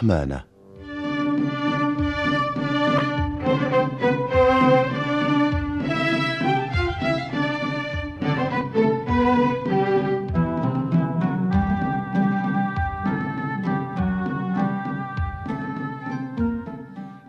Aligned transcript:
رحمانه 0.00 0.44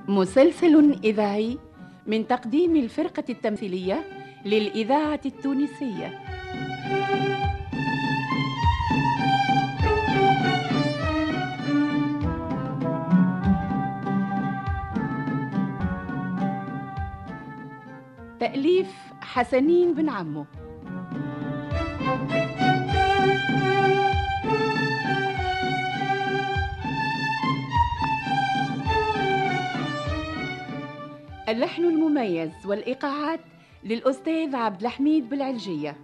مسلسل 0.07 0.95
إذاعي 1.03 1.57
من 2.07 2.27
تقديم 2.27 2.75
الفرقة 2.75 3.23
التمثيلية 3.29 4.03
للإذاعة 4.45 5.19
التونسية. 5.25 6.19
تأليف 18.41 18.95
حسنين 19.21 19.93
بن 19.93 20.09
عمو. 20.09 20.45
اللحن 31.49 31.85
المميز 31.85 32.51
والإيقاعات 32.65 33.39
للأستاذ 33.83 34.55
عبد 34.55 34.81
الحميد 34.81 35.29
بالعلجية. 35.29 35.97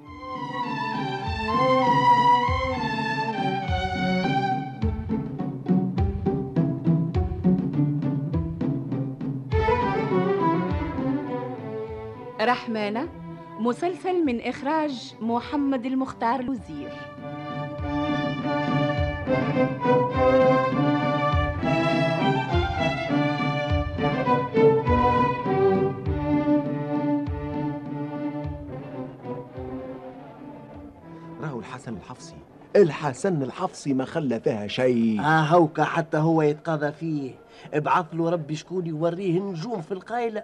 رحمانة 12.47 13.09
مسلسل 13.59 14.25
من 14.25 14.41
إخراج 14.41 15.15
محمد 15.21 15.85
المختار 15.85 16.39
الوزير. 16.39 16.91
راهو 31.41 31.59
الحسن 31.59 31.93
الحفصي. 31.93 32.46
الحسن 32.75 33.43
الحفصي 33.43 33.93
ما 33.93 34.05
خلى 34.05 34.39
فيها 34.39 34.67
شيء. 34.67 35.21
آه 35.21 35.41
هوكا 35.41 35.83
حتى 35.83 36.17
هو 36.17 36.41
يتقاضى 36.41 36.91
فيه. 36.91 37.31
ابعث 37.73 38.05
له 38.13 38.29
ربي 38.29 38.55
شكون 38.55 38.85
يوريه 38.85 39.37
النجوم 39.37 39.81
في 39.81 39.91
القايلة 39.91 40.43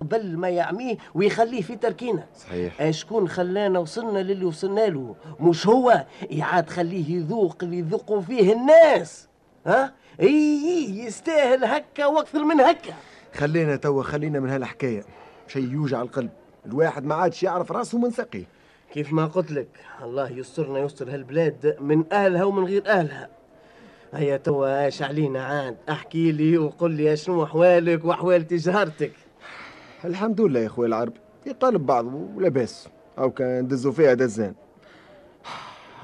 قبل 0.00 0.36
ما 0.36 0.48
يعميه 0.48 0.96
ويخليه 1.14 1.62
في 1.62 1.76
تركينة 1.76 2.24
صحيح. 2.36 2.80
آه 2.80 2.90
شكون 2.90 3.28
خلانا 3.28 3.78
وصلنا 3.78 4.18
للي 4.18 4.44
وصلنا 4.44 4.86
له؟ 4.86 5.14
مش 5.40 5.66
هو. 5.66 6.04
يعاد 6.30 6.70
خليه 6.70 7.16
يذوق 7.16 7.56
اللي 7.62 7.78
يذوقوا 7.78 8.20
فيه 8.20 8.52
الناس. 8.52 9.28
ها؟ 9.66 9.92
إي 10.20 10.98
يستاهل 11.04 11.64
هكا 11.64 12.06
وأكثر 12.06 12.44
من 12.44 12.60
هكا. 12.60 12.94
خلينا 13.34 13.76
توا 13.76 14.02
خلينا 14.02 14.40
من 14.40 14.50
هالحكاية. 14.50 15.04
شيء 15.48 15.72
يوجع 15.72 16.02
القلب. 16.02 16.30
الواحد 16.66 17.04
ما 17.04 17.14
عادش 17.14 17.42
يعرف 17.42 17.72
راسه 17.72 17.98
من 17.98 18.10
ساقيه 18.10 18.44
كيف 18.92 19.12
ما 19.12 19.26
قلت 19.26 19.50
لك 19.50 19.68
الله 20.02 20.30
يسترنا 20.30 20.78
يستر 20.78 21.14
هالبلاد 21.14 21.76
من 21.80 22.12
أهلها 22.12 22.44
ومن 22.44 22.64
غير 22.64 22.86
أهلها. 22.86 23.28
هيا 24.14 24.36
توا 24.36 24.84
إيش 24.84 25.02
علينا 25.02 25.44
عاد 25.44 25.76
احكي 25.88 26.32
لي 26.32 26.58
وقل 26.58 26.90
لي 26.90 27.16
شنو 27.16 27.44
أحوالك 27.44 28.04
وأحوال 28.04 28.46
تجارتك. 28.46 29.12
الحمد 30.04 30.40
لله 30.40 30.60
يا 30.60 30.66
أخوي 30.66 30.86
العرب 30.86 31.12
يقالب 31.46 31.86
بعضه 31.86 32.28
ولاباس 32.36 32.88
أو 33.18 33.30
كان 33.30 33.68
دزوا 33.68 33.92
فيها 33.92 34.14
دزان. 34.14 34.54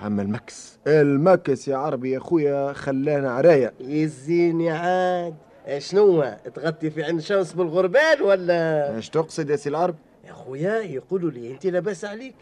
أما 0.07 0.23
المكس 0.23 0.79
المكس 0.87 1.69
يا 1.69 1.77
عربي 1.77 2.11
يا 2.11 2.19
أخويا 2.19 2.73
خلانا 2.73 3.31
عرايا. 3.31 3.73
يزيني 3.81 4.71
عاد. 4.71 5.35
شنو 5.79 6.37
تغطي 6.55 6.91
في 6.91 7.05
عين 7.05 7.21
شمس 7.21 7.53
بالغربال 7.53 8.23
ولا؟ 8.23 8.97
إيش 8.97 9.09
تقصد 9.09 9.51
يا 9.51 9.57
سي 9.57 9.69
العرب؟ 9.69 9.95
يا 10.25 10.33
خويا 10.33 10.79
يقولوا 10.81 11.31
لي 11.31 11.51
أنت 11.51 11.67
لاباس 11.67 12.05
عليك. 12.05 12.35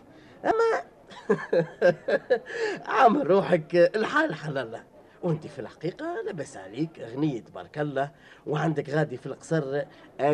عامل 2.86 3.30
روحك 3.30 3.74
الحال 3.96 4.34
حل 4.34 4.58
الله 4.58 4.82
وأنت 5.22 5.46
في 5.46 5.58
الحقيقة 5.58 6.06
لاباس 6.26 6.56
عليك 6.56 6.90
غنية 7.00 7.40
تبارك 7.40 7.78
الله. 7.78 8.10
وعندك 8.46 8.90
غادي 8.90 9.16
في 9.16 9.26
القصر 9.26 9.82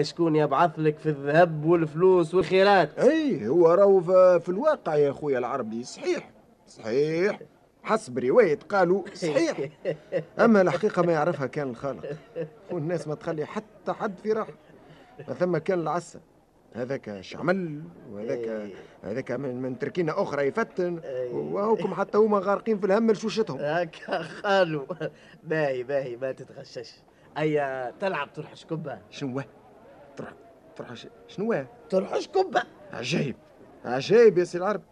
شكون 0.00 0.36
يبعث 0.36 0.70
لك 0.78 0.98
في 0.98 1.08
الذهب 1.08 1.64
والفلوس 1.64 2.34
والخيرات؟ 2.34 2.98
أي 2.98 3.48
هو 3.48 3.68
راهو 3.68 4.00
في 4.40 4.48
الواقع 4.48 4.94
يا 4.94 5.10
أخويا 5.10 5.38
العربي. 5.38 5.84
صحيح 5.84 6.30
صحيح. 6.68 7.40
حسب 7.82 8.18
رواية 8.18 8.58
قالوا 8.68 9.02
صحيح. 9.14 9.68
أما 10.44 10.60
الحقيقة 10.60 11.02
ما 11.02 11.12
يعرفها 11.12 11.46
كان 11.46 11.70
الخالق. 11.70 12.16
والناس 12.70 13.08
ما 13.08 13.14
تخلي 13.14 13.46
حتى 13.46 13.92
حد 13.92 14.18
في 14.22 14.32
راحة. 14.32 14.52
ثم 15.38 15.56
كان 15.56 15.80
العسة 15.80 16.20
هذاك 16.74 17.20
شعمل 17.20 17.82
وهذاك 18.12 18.72
هذاك 19.02 19.30
من, 19.32 19.62
من 19.62 19.78
تركينة 19.78 20.12
أخرى 20.22 20.46
يفتن 20.46 21.00
وهوكم 21.32 21.94
حتى 21.94 22.18
هما 22.18 22.38
غارقين 22.38 22.78
في 22.78 22.86
الهم 22.86 23.10
لشوشتهم 23.10 23.58
هكا 23.60 24.22
خالو 24.22 24.86
باهي 25.44 25.82
باهي 25.82 26.16
ما 26.16 26.32
تتغشش. 26.32 26.92
أيا 27.38 27.90
تلعب 28.00 28.32
ترحش 28.32 28.64
كبة. 28.64 28.98
شنو؟ 29.10 29.42
تروح 30.16 30.32
تروح 30.76 30.94
ش- 30.94 31.06
شنو؟ 31.28 31.64
ترحش 31.90 32.28
كبة. 32.28 32.62
عجيب. 32.92 33.36
عجيب 33.84 34.38
يا 34.38 34.44
سي 34.44 34.58
العرب. 34.58 34.82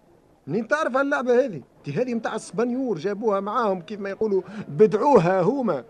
منين 0.47 0.69
تعرف 0.69 0.97
هاللعبة 0.97 1.45
هذه؟ 1.45 1.63
دي 1.85 1.93
هذه 1.93 2.15
متاع 2.15 2.35
السبانيور 2.35 2.99
جابوها 2.99 3.41
معاهم 3.41 3.81
كيف 3.83 4.01
ما 4.01 4.11
يقولوا 4.11 4.43
بدعوها 4.69 5.41
هما. 5.41 5.85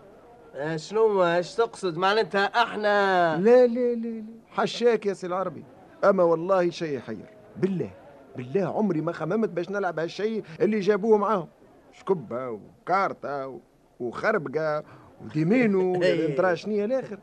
آه، 0.55 0.77
شنو 0.77 1.23
إيش 1.23 1.55
تقصد؟ 1.55 1.97
معناتها 1.97 2.45
أحنا. 2.45 3.37
لا 3.37 3.67
لا 3.67 3.95
لا 3.95 4.07
لا. 4.19 4.23
حشاك 4.49 5.05
يا 5.05 5.13
سي 5.13 5.27
العربي. 5.27 5.63
أما 6.03 6.23
والله 6.23 6.69
شيء 6.69 6.97
يحير 6.97 7.25
بالله 7.57 7.89
بالله 8.37 8.65
عمري 8.77 9.01
ما 9.01 9.11
خممت 9.11 9.49
باش 9.49 9.69
نلعب 9.69 9.99
هالشيء 9.99 10.43
اللي 10.61 10.79
جابوه 10.79 11.17
معاهم. 11.17 11.47
شكبة 11.91 12.49
وكارتة 12.49 13.47
و- 13.47 13.59
وخربقة 13.99 14.83
وديمينو. 15.21 15.99
ترى 16.37 16.55
شنيا 16.55 16.85
الآخر. 16.85 17.19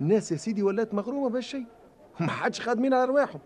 الناس 0.00 0.32
يا 0.32 0.36
سيدي 0.36 0.62
ولات 0.62 0.94
مغرومة 0.94 1.28
بهالشيء. 1.28 1.64
ما 2.20 2.26
حدش 2.30 2.60
خادمين 2.60 2.94
على 2.94 3.04
رواحهم 3.04 3.40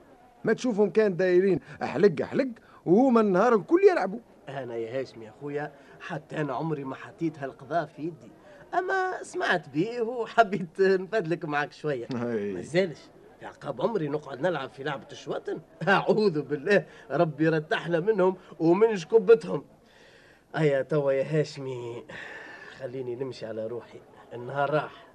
ما 0.44 0.52
تشوفهم 0.52 0.90
كان 0.90 1.16
دايرين 1.16 1.60
أحلق 1.82 2.22
أحلق 2.22 2.48
وهما 2.86 3.20
النهار 3.20 3.54
الكل 3.54 3.80
يلعبوا. 3.90 4.18
أنا 4.48 4.76
يا 4.76 5.00
هاشم 5.00 5.22
يا 5.22 5.32
خويا 5.40 5.72
حتى 6.00 6.40
أنا 6.40 6.54
عمري 6.54 6.84
ما 6.84 6.94
حطيت 6.94 7.38
هالقضاء 7.38 7.86
في 7.86 8.02
يدي. 8.02 8.30
أما 8.74 9.22
سمعت 9.22 9.68
بيه 9.68 10.00
وحبيت 10.00 10.80
نفدلك 10.80 11.44
معك 11.44 11.72
شوية. 11.72 12.06
ما. 12.12 12.60
زالش. 12.60 12.98
عقاب 13.46 13.82
عمري 13.82 14.08
نقعد 14.08 14.40
نلعب 14.40 14.70
في 14.70 14.82
لعبة 14.84 15.06
الشواطن. 15.12 15.58
أعوذ 15.88 16.42
بالله. 16.42 16.84
ربي 17.10 17.44
يرتحنا 17.44 18.00
منهم 18.00 18.36
ومن 18.60 18.94
جكبتهم 18.94 19.64
أيا 20.56 20.82
توا 20.82 21.12
يا 21.12 21.40
هاشمي 21.40 22.04
خليني 22.78 23.14
نمشي 23.14 23.46
على 23.46 23.66
روحي. 23.66 23.98
النهار 24.34 24.70
راح. 24.70 25.06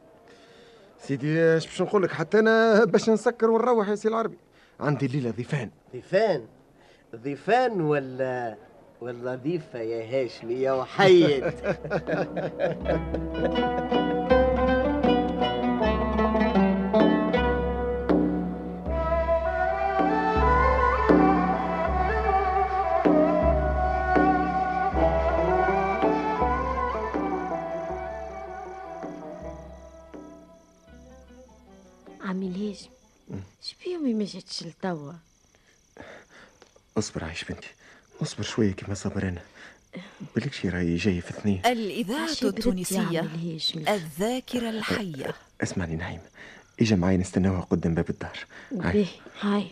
سيدي 0.99 1.53
إيش 1.53 1.65
باش 1.65 1.81
نقول 1.81 2.03
لك؟ 2.03 2.11
حتى 2.11 2.39
أنا 2.39 2.85
باش 2.85 3.09
نسكر 3.09 3.49
ونروح 3.51 3.89
يا 3.89 3.95
سي 3.95 4.07
العربي. 4.07 4.37
عندي 4.79 5.05
الليلة 5.05 5.31
ضيفان. 5.31 5.69
ضيفان؟ 5.93 6.45
ضيفان 7.15 7.81
ولا 7.81 8.55
ولا 9.01 9.35
ضيفة 9.35 9.79
يا 9.79 10.23
هاشمي 10.23 10.53
يا 10.53 10.71
وحيد؟ 10.71 11.43
لتوا 34.83 35.13
اصبر 36.97 37.23
عايش 37.23 37.43
بنتي. 37.43 37.67
اصبر 38.21 38.43
شوية 38.43 38.71
كما 38.71 38.93
صبر 38.93 39.27
أنا 39.27 39.41
بالك 40.35 40.53
شي 40.53 40.69
راهي 40.69 40.95
جاية 40.95 41.21
في 41.21 41.29
اثنين. 41.29 41.61
الإذاعة 41.65 42.29
التونسية. 42.43 43.29
الذاكرة 43.75 44.69
الحية. 44.69 45.35
اسمعني 45.63 45.95
نعيم. 45.95 46.19
إجا 46.81 46.95
معي 46.95 47.17
نستناوها 47.17 47.61
قدام 47.61 47.93
باب 47.93 48.09
الدار. 48.09 48.39
هاي 48.81 49.07
هاي. 49.41 49.67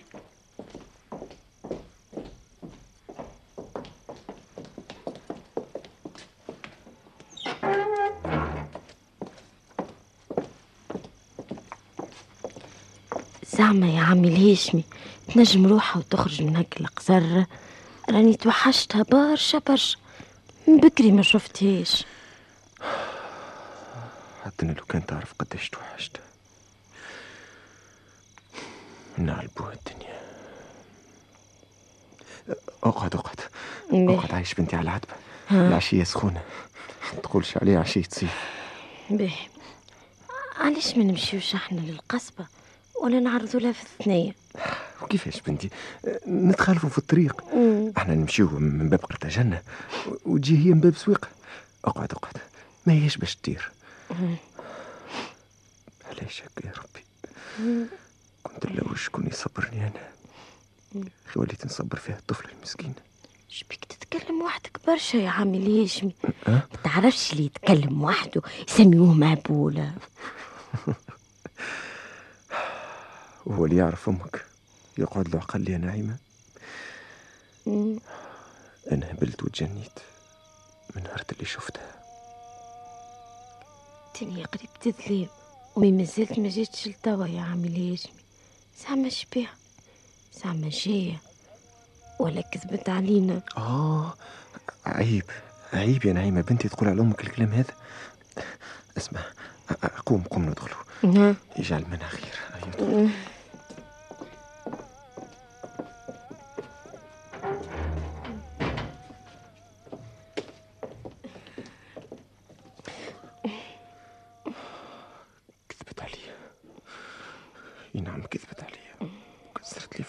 زعما 13.72 13.90
يا 13.90 14.02
عمي 14.02 14.28
الهاشمي 14.28 14.84
تنجم 15.34 15.68
روحها 15.68 16.00
وتخرج 16.00 16.42
من 16.42 16.56
هاك 16.56 16.82
القصر 16.82 17.46
راني 18.10 18.34
توحشتها 18.34 19.04
برشا 19.04 19.60
برشا. 19.68 19.98
من 20.68 20.78
بكري 20.78 21.12
ما 21.12 21.22
شفتهاش. 21.22 22.06
حتى 24.46 24.66
لو 24.66 24.86
كان 24.90 25.06
تعرف 25.06 25.34
قداش 25.40 25.70
توحشت 25.70 26.18
نعلبوها 29.18 29.74
الدنيا. 29.74 30.22
أقعد 32.84 33.16
أقعد. 33.16 33.40
أقعد 33.92 34.32
عايش 34.32 34.54
بنتي 34.54 34.76
على 34.76 34.84
العتبة. 34.84 35.14
العشية 35.52 36.04
سخونة. 36.04 36.42
تقولش 37.24 37.58
عليها 37.58 37.80
عشية 37.80 38.04
صيف 38.10 38.36
باهي 39.10 39.48
علاش 40.60 40.98
ما 40.98 41.04
نمشيوش 41.04 41.56
إحنا 41.56 41.80
للقصبة؟ 41.80 42.61
ولا 43.02 43.20
نعرضوا 43.20 43.60
لها 43.60 43.72
في 43.72 43.84
الثنية 43.84 44.36
وكيفاش 45.02 45.42
بنتي؟ 45.42 45.70
نتخالفوا 46.28 46.90
في 46.90 46.98
الطريق. 46.98 47.42
إحنا 47.98 48.16
نمشيو 48.16 48.48
من 48.50 48.90
باب 48.90 49.00
قرطاجنة 49.00 49.62
وتجي 50.26 50.58
هي 50.58 50.74
من 50.74 50.80
باب 50.80 50.96
سويقة 50.96 51.28
اقعد 51.86 52.12
اقعد. 52.12 52.34
ما 52.86 52.94
هيش 52.94 53.18
باش 53.18 53.36
تطير 53.36 53.72
علاش 56.10 56.42
هكا 56.44 56.68
يا 56.68 56.74
ربي. 56.78 57.06
كنت 58.44 58.66
لو 58.66 58.96
شكون 58.96 59.28
يصبرني 59.28 59.82
أنا. 59.88 60.12
أخي 61.28 61.40
وليت 61.40 61.66
نصبر 61.66 61.98
فيها 61.98 62.18
الطفل 62.18 62.50
المسكين. 62.58 62.94
شبيك 63.50 63.86
تتكلم 63.86 64.42
وحدك 64.42 64.80
برشا 64.88 65.18
يا 65.18 65.30
عمي؟ 65.30 65.58
الهاشمي 65.58 66.16
أه؟ 66.48 66.52
ما 66.52 66.62
تعرفش 66.84 67.34
اللي 67.34 67.46
يتكلم 67.46 68.04
وحده؟ 68.04 68.42
يسميوه 68.70 69.14
مهبولة. 69.14 69.94
وهو 73.46 73.66
اللي 73.66 73.76
يعرف 73.76 74.10
أمك. 74.10 74.46
يقعد 74.98 75.28
له 75.28 75.40
عقل 75.40 75.70
يا 75.70 75.78
نعيمة. 75.78 76.16
أنا 78.92 79.12
هبلت 79.12 79.44
وتجنيت 79.44 80.00
من 80.96 81.04
نهار 81.04 81.24
اللي 81.32 81.46
شفتها. 81.46 81.92
الدنيا 84.16 84.46
قريب 84.46 84.70
تظلم 84.82 85.28
ومي 85.76 85.92
مازالت 85.92 86.40
ما 86.40 86.50
جاتش 86.50 86.88
لتوا 86.88 87.26
يا 87.26 87.42
عمي 87.42 87.68
الهاشمي. 87.68 88.14
زعما 88.84 89.10
شبيها 89.10 89.54
زعما 90.44 90.70
جاية. 90.70 91.22
ولا 92.20 92.42
كذبت 92.42 92.90
علينا. 92.90 93.42
آه 93.58 94.14
عيب. 94.86 95.26
عيب 95.74 96.06
يا 96.06 96.14
نعيمة 96.14 96.42
بنتي 96.42 96.70
تقول 96.70 96.90
على 96.90 97.02
أمك 97.02 97.22
الكلام 97.22 97.52
هذا. 97.52 97.74
اسمع 98.98 99.22
قوم 100.06 100.24
قوم 100.24 100.50
ندخلوا. 100.50 100.78
ها 101.04 101.36
يجعل 101.58 101.86
منها 101.92 102.08
خير. 102.08 102.36
أيوة. 102.54 103.10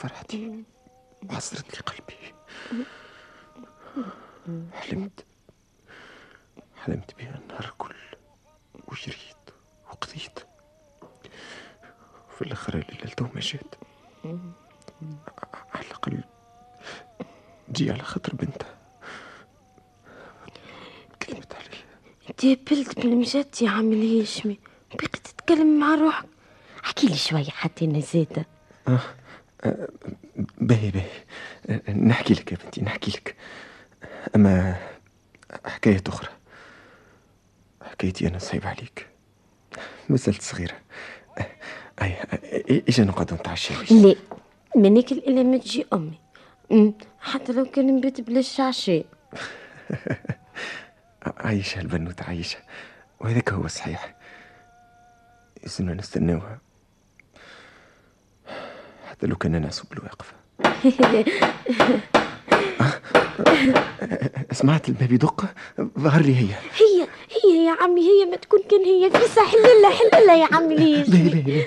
فرحتي. 0.02 0.64
وعصرت 1.30 1.74
لي 1.74 1.80
قلبي. 1.80 2.34
حلمت. 4.72 5.26
حلمت 6.76 7.14
بها 7.18 7.38
النهار 7.38 7.74
كل 7.78 7.94
وجريت 8.88 9.50
وقضيت. 9.86 10.38
وفي 12.28 12.42
الآخر 12.42 12.74
الليلة 12.74 13.14
تو 13.14 13.24
ما 13.34 13.40
جات 13.40 13.74
على 15.74 15.86
الأقل 15.86 16.24
جي 17.72 17.90
على 17.90 18.02
خاطر 18.02 18.34
بنتها. 18.34 18.78
كذبت 21.20 21.54
علي 21.54 21.76
انت 22.30 22.44
هبلت 22.44 22.98
بالمجد 22.98 23.54
يا 23.62 23.70
عمي 23.70 23.94
الهاشمي 23.94 24.58
بقيت 24.94 25.16
تتكلم 25.16 25.80
مع 25.80 25.94
روحك. 25.94 26.28
احكي 26.84 27.06
لي 27.06 27.16
شوية 27.16 27.50
حتى 27.50 27.84
أنا 27.84 28.00
زادة 28.00 28.46
باهي 30.60 30.90
باهي 30.90 31.10
نحكي 31.94 32.34
لك 32.34 32.52
يا 32.52 32.56
بنتي 32.64 32.82
نحكي 32.82 33.10
لك. 33.10 33.36
أما 34.36 34.76
حكاية 35.64 36.02
أخرى. 36.06 36.28
حكايتي 37.82 38.28
أنا 38.28 38.38
صعيب 38.38 38.66
عليك. 38.66 39.06
مازلت 40.08 40.42
صغيرة. 40.42 40.74
أه، 41.38 41.46
اجا 42.88 43.04
نقعد 43.04 43.34
نتعشى 43.34 43.74
لا 43.94 44.14
منك 44.76 45.12
الا 45.12 45.42
ما 45.42 45.56
تجي 45.56 45.86
أمم، 45.92 46.94
حتى 47.20 47.52
لو 47.52 47.64
كان 47.64 47.96
نبات 47.96 48.20
بلاش 48.20 48.60
عشاء 48.60 49.04
عايشة 51.36 51.80
البنوتة 51.80 52.24
عايشة. 52.24 52.58
وهذاك 53.20 53.52
هو 53.52 53.64
الصحيح 53.64 54.14
يلزمنا 55.62 55.94
نستناوها. 55.94 56.58
حتى 59.22 59.30
لو 59.30 59.36
كان 59.36 59.62
نعسو 59.62 59.84
بالواقفة. 59.90 60.34
سمعت 64.52 64.88
الباب 64.88 65.12
يدق؟ 65.12 65.44
ظهر 65.98 66.20
لي 66.22 66.36
هي. 66.36 66.54
هي 66.54 67.06
هي 67.30 67.64
يا 67.66 67.76
عمي 67.80 68.00
هي 68.00 68.24
ما 68.30 68.36
تكون 68.36 68.60
كان 68.70 68.84
هي. 68.84 69.10
في 69.10 69.40
حللة 69.40 69.90
حللة 69.90 70.32
يا 70.34 70.48
عمي 70.52 70.74
ليش؟ 70.76 71.08
باهي 71.08 71.28
باهي 71.28 71.42
باهي. 71.42 71.66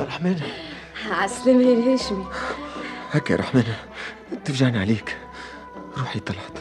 رحمن. 0.00 0.40
عسلامة 1.10 1.62
يا 1.62 1.74
الهاشمي 1.74 2.26
هكا 3.12 3.32
يا 3.32 3.38
رحمن 3.38 3.64
تفجعني 4.44 4.78
عليك. 4.78 5.16
روحي 5.98 6.20
طلعت 6.20 6.58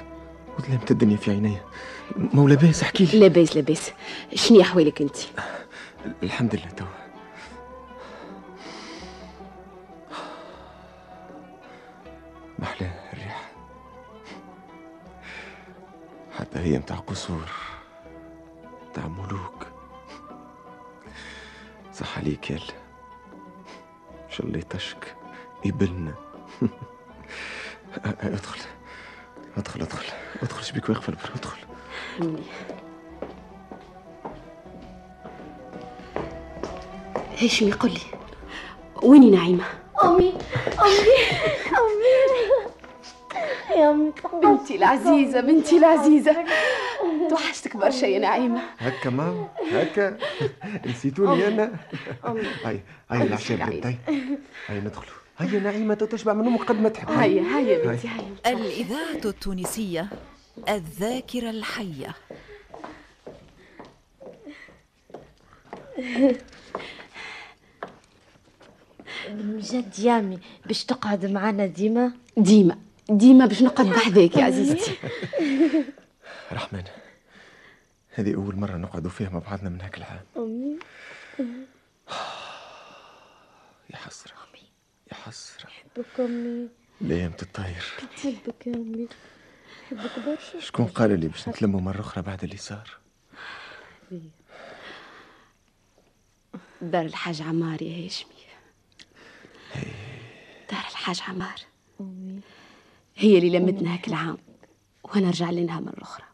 وظلمت 0.59 0.91
الدنيا 0.91 1.17
في 1.17 1.31
عيني 2.15 2.29
مولا 2.33 2.55
باس 2.55 2.83
احكي 2.83 3.05
لي. 3.05 3.19
لاباس 3.19 3.55
لاباس. 3.55 3.91
شنو 4.35 4.61
احوالك 4.61 5.01
انت؟ 5.01 5.17
الحمد 6.23 6.55
لله 6.55 6.69
توا 6.69 6.87
محلى 12.59 12.91
الريحة 13.13 13.41
حتى 16.37 16.59
هي 16.59 16.77
متاع 16.79 16.95
قصور 16.97 17.49
متاع 18.89 19.07
ملوك. 19.07 19.67
صح 21.93 22.17
عليك 22.17 22.51
يلا 22.51 22.61
الله 24.39 24.59
يطشك 24.59 25.15
يبلنا. 25.65 26.13
أدخل. 28.05 28.59
أدخل 29.57 29.81
أدخل. 29.81 30.05
أدخل 30.43 30.63
شبيك 30.63 30.89
واقفة 30.89 31.13
أدخل. 31.35 31.66
هاشمي 37.41 37.71
قل 37.71 37.89
لي. 37.89 37.99
ويني 39.03 39.29
نعيمة؟ 39.31 39.63
أمي 40.03 40.33
أمي 40.79 41.17
أمي. 41.77 42.37
يا 43.77 43.91
أمي 43.91 44.13
بنتي 44.43 44.75
العزيزة 44.75 45.39
بنتي 45.39 45.77
العزيزة. 45.77 46.45
توحشتك 47.29 47.77
برشا 47.77 48.05
يا 48.05 48.19
نعيمة. 48.19 48.61
هكا 48.77 49.09
ماما 49.09 49.47
هكا. 49.71 50.17
نسيتوني 50.85 51.47
أنا؟ 51.47 51.71
هاي 52.63 52.81
هاي 53.09 53.21
العشاء 53.21 53.57
العيد. 53.57 53.83
بنت 53.83 53.97
هاي 54.67 54.79
ندخلوا. 54.79 55.17
هيا 55.37 55.59
نعيمة 55.59 55.93
تشبع 55.93 56.33
من 56.33 56.47
أمك 56.47 56.63
قد 56.63 56.81
ما 56.81 56.89
تحب. 56.89 57.09
هيا 57.09 57.41
هيا 57.41 57.85
بنتي 57.85 58.07
هيا. 58.07 58.53
الإذاعة 58.53 59.25
التونسية 59.25 60.07
الذاكرة 60.69 61.49
الحية. 61.49 62.15
بجد 69.29 69.99
يا 69.99 70.19
امي 70.19 70.39
باش 70.65 70.85
تقعد 70.85 71.25
معنا 71.25 71.65
ديما؟ 71.65 72.11
ديما 72.37 72.77
ديما 73.09 73.45
باش 73.45 73.61
نقعد 73.61 73.85
بحذاك 73.85 74.35
يا 74.35 74.43
عزيزتي. 74.43 74.91
رحمن 76.51 76.83
هذه 78.09 78.35
أول 78.35 78.55
مرة 78.55 78.77
نقعدوا 78.77 79.11
فيها 79.11 79.29
مع 79.29 79.39
بعضنا 79.39 79.69
من 79.69 79.81
هاك 79.81 79.97
العام. 79.97 80.19
أمي 80.37 80.79
يا 83.89 83.95
حسرة 83.97 84.33
يا 85.11 85.15
حسرة. 85.15 85.69
بك 85.97 86.19
أمي. 86.19 86.67
الأيام 87.01 87.31
تتطاير 87.31 87.83
نحبك 88.17 88.67
يا 88.67 88.75
أمي. 88.75 89.07
نحبك 89.91 90.19
برشا؟ 90.25 90.59
شكون 90.59 90.85
قال 90.85 91.19
لي 91.19 91.27
باش 91.27 91.49
نتلموا 91.49 91.81
مرة 91.81 92.01
أخرى 92.01 92.23
بعد 92.23 92.43
اللي 92.43 92.57
صار؟ 92.57 92.97
دار 96.81 97.05
الحاج 97.05 97.41
عمار 97.41 97.81
يا 97.81 98.05
هاشمي. 98.05 98.31
دار 100.71 100.85
الحاج 100.91 101.21
عمار. 101.27 101.59
هي 103.15 103.37
اللي 103.37 103.59
لمتنا 103.59 103.93
هاك 103.93 104.07
العام 104.07 104.37
وأنا 105.03 105.29
رجع 105.29 105.49
لنا 105.49 105.79
مرة 105.79 106.01
أخرى. 106.01 106.25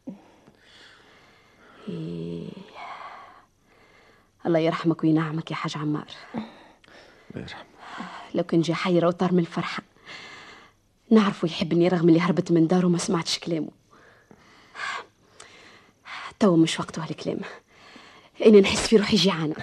إيه. 1.89 2.49
الله 4.45 4.59
يرحمك 4.59 5.03
وينعمك 5.03 5.51
يا 5.51 5.55
حاج 5.55 5.77
عمار. 5.77 6.07
الله 6.35 6.45
يرحمه. 7.35 7.65
لو 8.33 8.43
كان 8.43 8.61
جا 8.61 8.73
حي 8.73 9.05
وطار 9.05 9.33
من 9.33 9.39
الفرحة. 9.39 9.83
نعرفه 11.13 11.45
يحبني 11.45 11.87
رغم 11.87 12.09
اللي 12.09 12.19
هربت 12.21 12.51
من 12.51 12.67
داره 12.67 12.85
وما 12.85 12.97
سمعتش 12.97 13.39
كلامه. 13.39 13.69
توا 16.39 16.57
مش 16.57 16.79
وقته 16.79 17.03
هالكلام. 17.03 17.39
أنا 18.45 18.59
نحس 18.59 18.87
في 18.87 18.97
روحي 18.97 19.17
جيعانة. 19.17 19.55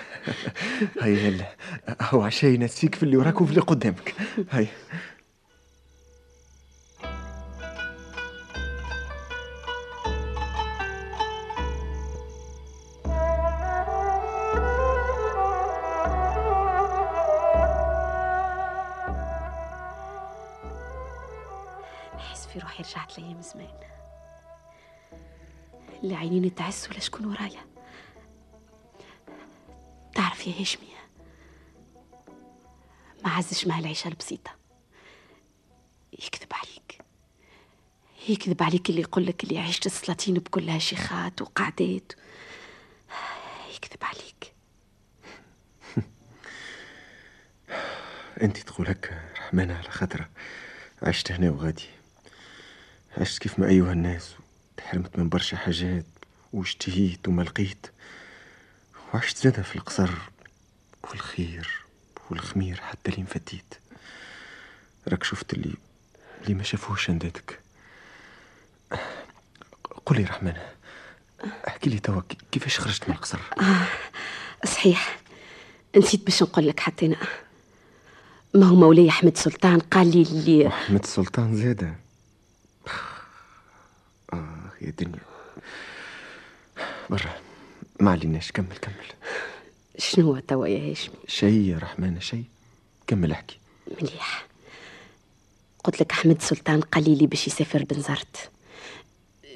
هيا 1.02 1.28
هلا. 1.28 1.54
هو 2.00 2.22
عشاء 2.22 2.50
ينسيك 2.50 2.94
في 2.94 3.02
اللي 3.02 3.16
وراك 3.16 3.40
وفي 3.40 3.50
اللي 3.50 3.60
قدامك. 3.60 4.14
هيا. 4.50 4.66
رجعت 22.90 23.18
لأيام 23.18 23.42
زمان. 23.42 23.80
اللي 26.02 26.14
عينيني 26.14 26.50
تعس 26.50 26.90
ولا 26.90 27.00
شكون 27.00 27.26
ورايا. 27.26 27.66
تعرف 30.14 30.46
يا 30.46 30.60
هاشمي 30.60 30.88
ما 33.24 33.30
عزش 33.30 33.66
مع 33.66 33.78
العيشة 33.78 34.08
البسيطة. 34.08 34.50
يكذب 36.12 36.52
عليك. 36.52 37.00
يكذب 38.28 38.62
عليك 38.62 38.90
اللي 38.90 39.00
يقول 39.00 39.26
لك 39.26 39.44
اللي 39.44 39.58
عشت 39.58 39.86
السلاطين 39.86 40.34
بكلها 40.34 40.78
شيخات 40.78 41.42
وقعدات. 41.42 42.12
يكذب 43.74 44.02
عليك. 44.02 44.54
انت 48.42 48.58
تقول 48.58 48.88
هكا 48.88 49.30
رحمانة 49.32 49.74
على 49.74 49.90
خاطر 49.90 50.28
عشت 51.02 51.32
هنا 51.32 51.50
وغادي. 51.50 51.99
عشت 53.20 53.38
كيف 53.38 53.58
ما 53.58 53.68
أيها 53.68 53.92
الناس 53.92 54.30
تحرمت 54.76 55.18
من 55.18 55.28
برشا 55.28 55.56
حاجات 55.56 56.04
واشتهيت 56.52 57.28
وما 57.28 57.42
لقيت 57.42 57.86
وعشت 59.14 59.36
زادة 59.36 59.62
في 59.62 59.76
القصر 59.76 60.10
والخير 61.10 61.84
والخمير 62.30 62.80
حتى 62.80 63.10
لين 63.10 63.24
فتيت 63.24 63.74
راك 65.08 65.24
شفت 65.24 65.52
اللي 65.54 65.74
اللي 66.42 66.54
ما 66.54 66.62
شافوش 66.62 67.10
انداتك 67.10 67.60
قولي 70.06 70.24
رحمانة 70.24 70.62
احكي 71.68 71.90
لي 71.90 71.98
توا 71.98 72.22
كيفاش 72.52 72.80
خرجت 72.80 73.08
من 73.08 73.14
القصر؟ 73.14 73.38
صحيح. 74.64 75.20
نسيت 75.96 76.24
باش 76.24 76.42
نقول 76.42 76.68
لك 76.68 76.80
حتى 76.80 77.06
أنا. 77.06 77.16
ما 78.54 78.66
هو 78.66 78.74
مولاي 78.74 79.08
أحمد 79.08 79.36
سلطان 79.36 79.78
قال 79.78 80.10
لي 80.16 80.22
اللي 80.22 80.66
أحمد 80.68 81.02
السلطان 81.02 81.56
زادة. 81.56 81.86
آه 81.86 82.09
يا 84.80 84.90
دنيا 84.98 85.20
برا 87.10 87.40
ما 88.00 88.10
عليناش 88.10 88.52
كمل 88.52 88.76
كمل. 88.76 88.94
شنو 89.98 90.38
توا 90.38 90.66
يا 90.66 90.90
هاشمي 90.90 91.14
شيء 91.28 91.60
يا 91.68 91.78
رحمانة 91.78 92.20
شيء 92.20 92.44
كمل 93.06 93.32
احكي. 93.32 93.58
مليح. 94.02 94.46
قلت 95.84 96.00
لك 96.00 96.12
أحمد 96.12 96.42
سلطان 96.42 96.80
قال 96.80 97.18
لي 97.18 97.26
باش 97.26 97.46
يسافر 97.46 97.84
بنزرت 97.84 98.50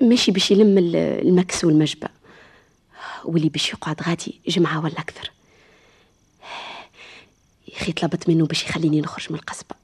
ماشي 0.01 0.33
باش 0.33 0.51
يلم 0.51 0.79
ال- 0.79 0.97
المكس 0.97 1.65
والمجبة 1.65 2.09
واللي 3.25 3.49
باش 3.49 3.69
يقعد 3.73 4.03
غادي 4.03 4.41
جمعة 4.49 4.85
ولا 4.85 4.99
أكثر. 4.99 5.31
يا 7.69 7.77
أخي 7.77 7.93
طلبت 7.93 8.29
منه 8.29 8.47
باش 8.47 8.65
يخليني 8.65 9.01
نخرج 9.01 9.27
من 9.33 9.39
القصبة. 9.39 9.77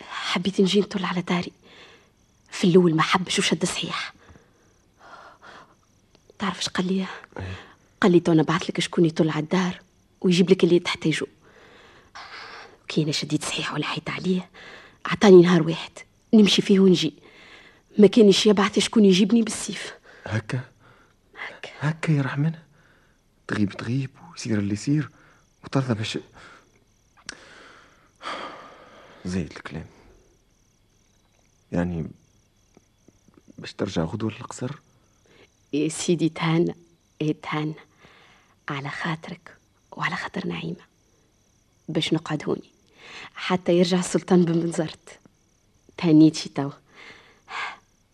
حبيت 0.00 0.60
نجي 0.60 0.80
نطل 0.80 1.04
على 1.04 1.22
داري. 1.22 1.52
في 2.50 2.64
الأول 2.66 2.94
ما 2.96 3.02
حبش 3.02 3.38
وشد 3.38 3.64
صحيح 3.64 4.12
تعرف 6.38 6.58
إيش 6.58 6.68
قال 6.68 6.92
لي؟ 6.92 7.06
قال 8.00 8.12
لي 8.12 8.20
تو 8.20 8.32
نبعث 8.32 8.62
لك 8.62 8.80
شكون 8.80 9.04
يطل 9.04 9.30
على 9.30 9.42
الدار 9.42 9.80
ويجيب 10.20 10.50
لك 10.50 10.64
اللي 10.64 10.78
تحتاجه 10.78 11.26
كي 12.88 13.02
أنا 13.02 13.12
شديت 13.12 13.44
صحيح 13.44 13.74
ولحيت 13.74 14.10
عليه 14.10 14.50
عطاني 15.06 15.42
نهار 15.42 15.62
واحد 15.62 15.92
نمشي 16.34 16.62
فيه 16.62 16.80
ونجي. 16.80 17.14
ما 17.98 18.06
كانش 18.06 18.46
يبعث 18.46 18.78
شكون 18.78 19.04
يجيبني 19.04 19.42
بالسيف. 19.42 19.94
هكا؟ 20.24 20.60
هكا. 21.36 21.70
هكا 21.80 22.12
يا 22.12 22.22
رحمانة 22.22 22.62
تغيب 23.48 23.72
تغيب 23.72 24.10
ويصير 24.32 24.58
اللي 24.58 24.72
يصير 24.72 25.10
وترضى 25.64 25.94
باش 25.94 26.18
زايد 29.24 29.52
الكلام. 29.56 29.86
يعني 31.72 32.10
باش 33.58 33.72
ترجع 33.72 34.02
غدوة 34.02 34.30
للقصر؟ 34.30 34.70
يا 35.74 35.88
سيدي 35.88 36.28
تهنى 36.28 36.74
إيه 37.20 37.36
تهنى 37.42 37.74
على 38.68 38.88
خاطرك 38.88 39.56
وعلى 39.92 40.16
خاطر 40.16 40.46
نعيمة 40.46 40.84
باش 41.88 42.12
نقعد 42.12 42.44
هوني 42.44 42.70
حتى 43.34 43.78
يرجع 43.78 43.98
السلطان 43.98 44.44
بن 44.44 44.60
بنزرت 44.60 45.18
تهنيت 45.96 46.36
شي 46.36 46.48
توا. 46.48 46.70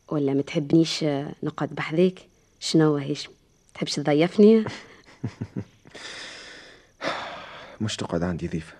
ولا 0.09 0.35
ما 0.35 0.43
تحبنيش 0.43 1.05
نقعد 1.43 1.69
بحذاك؟ 1.69 2.29
شنو 2.61 2.97
هاشم 2.97 3.31
تحبش 3.75 3.95
تضيفني؟ 3.95 4.65
مش 7.81 7.97
تقعد 7.97 8.23
عندي 8.23 8.49
ضيفة. 8.49 8.75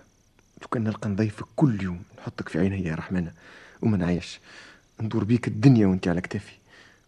لو 0.61 0.67
كان 0.67 0.83
نلقى 0.83 1.09
نضيفك 1.09 1.45
كل 1.55 1.83
يوم. 1.83 2.03
نحطك 2.17 2.49
في 2.49 2.59
عيني 2.59 2.83
يا 2.83 2.95
رحمانة 2.95 3.33
وما 3.81 3.97
نعيش. 3.97 4.39
ندور 5.01 5.23
بيك 5.23 5.47
الدنيا 5.47 5.87
وانت 5.87 6.07
على 6.07 6.21
كتافي. 6.21 6.60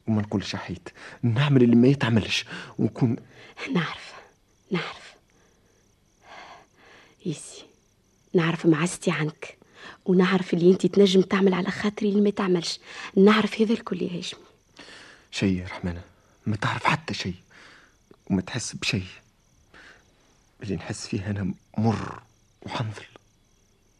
وما 0.07 0.21
نقولش 0.21 0.55
حيت. 0.55 0.89
نعمل 1.23 1.63
اللي 1.63 1.75
ما 1.75 1.87
يتعملش 1.87 2.45
ونكون 2.79 3.15
نعرف 3.73 4.13
نعرف. 4.71 5.13
يسي 7.25 7.63
نعرف 8.33 8.65
معزتي 8.65 9.11
عنك 9.11 9.57
ونعرف 10.05 10.53
اللي 10.53 10.71
انت 10.71 10.85
تنجم 10.85 11.21
تعمل 11.21 11.53
على 11.53 11.71
خاطري 11.71 12.09
اللي 12.09 12.21
ما 12.21 12.29
تعملش 12.29 12.79
نعرف 13.17 13.61
هذا 13.61 13.73
الكل 13.73 14.01
يا 14.01 14.17
هاشمي. 14.17 14.41
شيء 15.31 15.59
يا 15.59 15.65
رحمانة 15.65 16.01
ما 16.45 16.55
تعرف 16.55 16.83
حتى 16.83 17.13
شيء 17.13 17.35
وما 18.29 18.41
تحس 18.41 18.75
بشيء 18.75 19.05
اللي 20.63 20.75
نحس 20.75 21.07
فيه 21.07 21.29
أنا 21.29 21.53
مر 21.77 22.21
وحنظل 22.61 23.05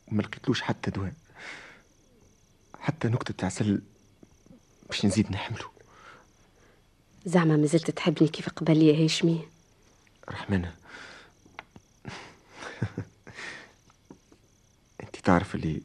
وما 0.07 0.21
لقيتلوش 0.21 0.61
حتى 0.61 0.91
دواء. 0.91 1.13
حتى 2.79 3.07
نكتة 3.07 3.45
عسل 3.45 3.81
باش 4.89 5.05
نزيد 5.05 5.31
نحمله 5.31 5.72
زعما 7.25 7.57
ما 7.57 7.65
زلت 7.65 7.91
تحبني 7.91 8.27
كيف 8.27 8.49
قبل 8.49 8.81
يا 8.81 9.03
هاشمي. 9.05 9.47
رحمانة 10.29 10.73
أنت 15.03 15.15
تعرف 15.23 15.55
اللي 15.55 15.81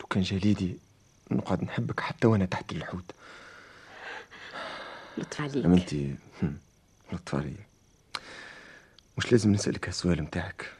لو 0.00 0.06
كان 0.06 0.22
جليدي 0.22 0.76
نقعد 1.30 1.62
نحبك 1.64 2.00
حتى 2.00 2.26
وأنا 2.26 2.44
تحت 2.46 2.72
الحوت. 2.72 3.04
لطف 5.18 5.40
عليك. 5.40 5.64
أما 5.64 5.74
أنت 5.76 5.94
لطف 7.12 7.34
علي 7.34 7.54
مش 9.18 9.32
لازم 9.32 9.52
نسألك 9.52 9.88
هالسؤال 9.88 10.22
متاعك. 10.22 10.72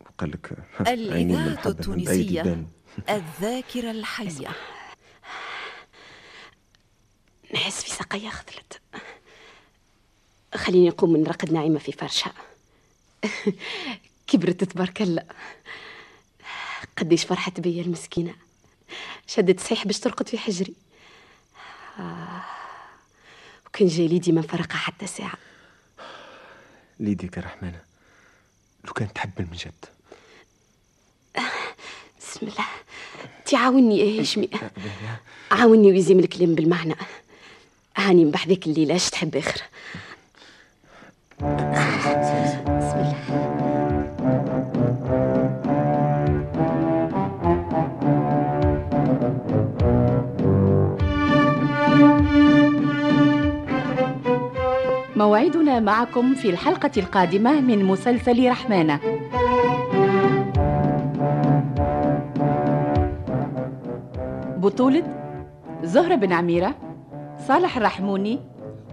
وقال 0.00 0.30
لك 0.30 0.52
الإذاعة 0.80 1.68
التونسية. 1.68 2.66
الذاكرة 3.10 3.90
الحية. 3.90 4.48
نحس 7.54 7.82
في 7.82 7.90
ساقية 7.90 8.28
خذلت 8.28 8.80
خليني 10.54 10.88
نقوم 10.88 11.16
نرقد 11.16 11.52
ناعمة 11.52 11.78
في 11.78 11.92
فرشها 11.92 12.32
كبرت 14.26 14.64
تبارك 14.64 15.02
الله. 15.02 15.22
قديش 16.98 17.24
فرحت 17.24 17.60
بيا 17.60 17.82
المسكينة. 17.82 18.34
شدت 19.26 19.60
صحيح 19.60 19.86
باش 19.86 19.98
ترقد 19.98 20.28
في 20.28 20.38
حجري. 20.38 20.74
آه. 21.98 22.42
وكان 23.66 23.88
جالي 23.88 24.18
ديما 24.18 24.40
مفرقة 24.40 24.76
حتى 24.76 25.06
ساعة. 25.06 25.38
ليديك 27.00 27.36
يا 27.36 27.42
رحمانة 27.42 27.80
لو 28.84 28.92
كان 28.92 29.12
تحب 29.12 29.30
من 29.38 29.56
جد. 29.56 29.84
بسم 32.20 32.46
الله. 32.46 32.66
تعاوني 33.46 33.98
يا 34.16 34.22
هشمي 34.22 34.50
عاوني 35.50 35.90
ويزيم 35.92 36.18
الكلام 36.18 36.54
بالمعنى. 36.54 36.94
هاني 37.96 38.24
من 38.24 38.30
بعدك 38.30 38.66
الليلة 38.66 38.96
اش 38.96 39.10
تحب 39.10 39.36
آخر؟ 39.36 39.62
بسم 41.40 42.98
الله 42.98 43.16
موعدنا 55.16 55.80
معكم 55.80 56.34
في 56.34 56.50
الحلقة 56.50 56.90
القادمة 56.96 57.60
من 57.60 57.84
مسلسل 57.84 58.48
رحمانة. 58.50 59.00
بطولة 64.56 65.02
زهرة 65.82 66.14
بن 66.14 66.32
عميرة 66.32 66.85
صالح 67.38 67.76
الرحموني 67.76 68.40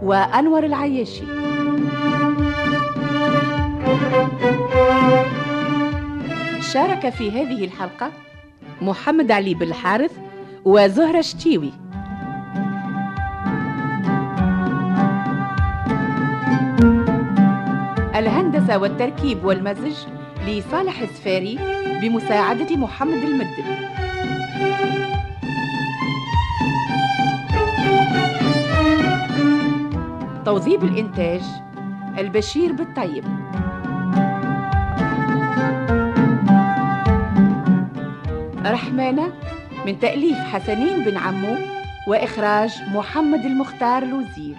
وأنور 0.02 0.64
العياشي. 0.64 1.24
شارك 6.74 7.10
في 7.10 7.32
هذه 7.32 7.66
الحلقة 7.66 8.12
محمد 8.82 9.32
علي 9.32 9.54
بالحارث 9.54 10.12
وزهرة 10.66 11.22
شتيوي. 11.22 11.72
الهندسة 18.16 18.78
والتركيب 18.78 19.46
والمزج 19.46 19.96
لصالح 20.48 21.02
السفاري 21.02 21.60
بمساعدة 22.02 22.76
محمد 22.76 23.24
المدب 23.24 23.66
توظيف 30.54 30.84
الإنتاج 30.84 31.42
البشير 32.18 32.72
بالطيب. 32.74 33.24
رحمانة 38.66 39.34
من 39.86 40.00
تأليف 40.00 40.38
حسنين 40.38 41.04
بن 41.04 41.18
عمو 41.18 41.56
وإخراج 42.08 42.72
محمد 42.94 43.46
المختار 43.46 44.04
الوزير. 44.04 44.56